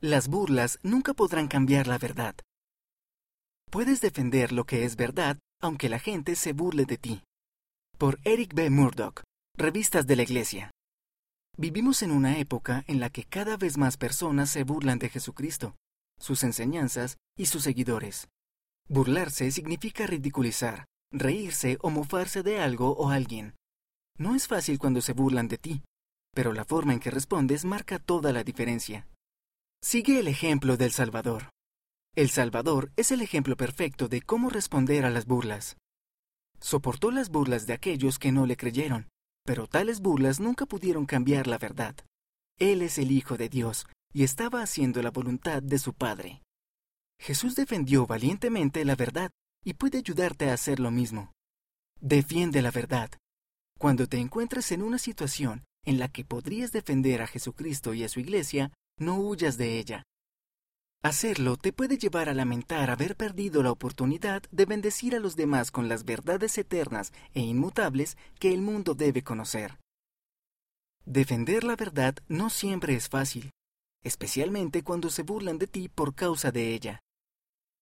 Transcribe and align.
Las 0.00 0.28
burlas 0.28 0.78
nunca 0.84 1.12
podrán 1.12 1.48
cambiar 1.48 1.88
la 1.88 1.98
verdad. 1.98 2.36
Puedes 3.68 4.00
defender 4.00 4.52
lo 4.52 4.64
que 4.64 4.84
es 4.84 4.94
verdad 4.94 5.38
aunque 5.60 5.88
la 5.88 5.98
gente 5.98 6.36
se 6.36 6.52
burle 6.52 6.84
de 6.84 6.98
ti. 6.98 7.24
Por 7.98 8.20
Eric 8.22 8.54
B. 8.54 8.70
Murdoch, 8.70 9.24
Revistas 9.56 10.06
de 10.06 10.14
la 10.14 10.22
Iglesia. 10.22 10.70
Vivimos 11.56 12.02
en 12.02 12.12
una 12.12 12.38
época 12.38 12.84
en 12.86 13.00
la 13.00 13.10
que 13.10 13.24
cada 13.24 13.56
vez 13.56 13.76
más 13.76 13.96
personas 13.96 14.50
se 14.50 14.62
burlan 14.62 15.00
de 15.00 15.08
Jesucristo, 15.08 15.74
sus 16.16 16.44
enseñanzas 16.44 17.16
y 17.36 17.46
sus 17.46 17.64
seguidores. 17.64 18.28
Burlarse 18.88 19.50
significa 19.50 20.06
ridiculizar, 20.06 20.84
reírse 21.10 21.76
o 21.80 21.90
mofarse 21.90 22.44
de 22.44 22.60
algo 22.60 22.92
o 22.92 23.10
alguien. 23.10 23.56
No 24.16 24.36
es 24.36 24.46
fácil 24.46 24.78
cuando 24.78 25.00
se 25.00 25.12
burlan 25.12 25.48
de 25.48 25.58
ti, 25.58 25.82
pero 26.32 26.52
la 26.52 26.64
forma 26.64 26.92
en 26.92 27.00
que 27.00 27.10
respondes 27.10 27.64
marca 27.64 27.98
toda 27.98 28.32
la 28.32 28.44
diferencia. 28.44 29.07
Sigue 29.80 30.18
el 30.18 30.26
ejemplo 30.26 30.76
del 30.76 30.90
Salvador. 30.90 31.50
El 32.16 32.30
Salvador 32.30 32.90
es 32.96 33.12
el 33.12 33.22
ejemplo 33.22 33.56
perfecto 33.56 34.08
de 34.08 34.22
cómo 34.22 34.50
responder 34.50 35.04
a 35.04 35.10
las 35.10 35.24
burlas. 35.24 35.76
Soportó 36.60 37.12
las 37.12 37.28
burlas 37.30 37.66
de 37.66 37.74
aquellos 37.74 38.18
que 38.18 38.32
no 38.32 38.44
le 38.46 38.56
creyeron, 38.56 39.08
pero 39.44 39.68
tales 39.68 40.00
burlas 40.00 40.40
nunca 40.40 40.66
pudieron 40.66 41.06
cambiar 41.06 41.46
la 41.46 41.58
verdad. 41.58 41.94
Él 42.58 42.82
es 42.82 42.98
el 42.98 43.12
Hijo 43.12 43.36
de 43.36 43.48
Dios 43.48 43.86
y 44.12 44.24
estaba 44.24 44.62
haciendo 44.62 45.00
la 45.00 45.12
voluntad 45.12 45.62
de 45.62 45.78
su 45.78 45.94
Padre. 45.94 46.42
Jesús 47.20 47.54
defendió 47.54 48.06
valientemente 48.06 48.84
la 48.84 48.96
verdad 48.96 49.30
y 49.64 49.74
puede 49.74 49.98
ayudarte 49.98 50.50
a 50.50 50.54
hacer 50.54 50.80
lo 50.80 50.90
mismo. 50.90 51.32
Defiende 52.00 52.62
la 52.62 52.72
verdad. 52.72 53.10
Cuando 53.78 54.08
te 54.08 54.18
encuentres 54.18 54.72
en 54.72 54.82
una 54.82 54.98
situación 54.98 55.64
en 55.84 56.00
la 56.00 56.08
que 56.08 56.24
podrías 56.24 56.72
defender 56.72 57.22
a 57.22 57.28
Jesucristo 57.28 57.94
y 57.94 58.02
a 58.02 58.08
su 58.08 58.18
iglesia, 58.18 58.72
no 58.98 59.16
huyas 59.16 59.56
de 59.56 59.78
ella. 59.78 60.04
Hacerlo 61.02 61.56
te 61.56 61.72
puede 61.72 61.96
llevar 61.96 62.28
a 62.28 62.34
lamentar 62.34 62.90
haber 62.90 63.16
perdido 63.16 63.62
la 63.62 63.70
oportunidad 63.70 64.42
de 64.50 64.64
bendecir 64.64 65.14
a 65.14 65.20
los 65.20 65.36
demás 65.36 65.70
con 65.70 65.88
las 65.88 66.04
verdades 66.04 66.58
eternas 66.58 67.12
e 67.34 67.40
inmutables 67.40 68.16
que 68.40 68.52
el 68.52 68.62
mundo 68.62 68.94
debe 68.94 69.22
conocer. 69.22 69.78
Defender 71.04 71.62
la 71.64 71.76
verdad 71.76 72.16
no 72.26 72.50
siempre 72.50 72.94
es 72.94 73.08
fácil, 73.08 73.52
especialmente 74.02 74.82
cuando 74.82 75.08
se 75.08 75.22
burlan 75.22 75.58
de 75.58 75.68
ti 75.68 75.88
por 75.88 76.14
causa 76.14 76.50
de 76.50 76.74
ella. 76.74 77.00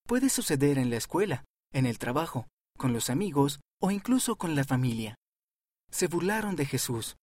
Puede 0.07 0.29
suceder 0.29 0.79
en 0.79 0.91
la 0.91 0.97
escuela, 0.97 1.45
en 1.73 1.87
el 1.87 1.99
trabajo, 1.99 2.47
con 2.77 2.93
los 2.93 3.11
amigos 3.11 3.61
o 3.81 3.91
incluso 3.91 4.37
con 4.37 4.55
la 4.55 4.65
familia. 4.65 5.17
Se 5.91 6.07
burlaron 6.07 6.55
de 6.55 6.67
Jesús, 6.67 7.17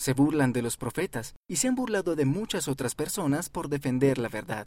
se 0.00 0.14
burlan 0.14 0.54
de 0.54 0.62
los 0.62 0.78
profetas 0.78 1.34
y 1.46 1.56
se 1.56 1.68
han 1.68 1.74
burlado 1.74 2.16
de 2.16 2.24
muchas 2.24 2.68
otras 2.68 2.94
personas 2.94 3.50
por 3.50 3.68
defender 3.68 4.16
la 4.16 4.30
verdad. 4.30 4.66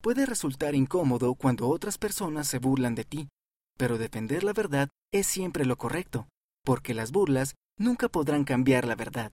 Puede 0.00 0.24
resultar 0.24 0.74
incómodo 0.74 1.34
cuando 1.34 1.68
otras 1.68 1.98
personas 1.98 2.48
se 2.48 2.58
burlan 2.58 2.94
de 2.94 3.04
ti, 3.04 3.28
pero 3.76 3.98
defender 3.98 4.44
la 4.44 4.54
verdad 4.54 4.88
es 5.12 5.26
siempre 5.26 5.66
lo 5.66 5.76
correcto, 5.76 6.28
porque 6.64 6.94
las 6.94 7.12
burlas 7.12 7.56
nunca 7.78 8.08
podrán 8.08 8.44
cambiar 8.44 8.86
la 8.86 8.94
verdad. 8.94 9.26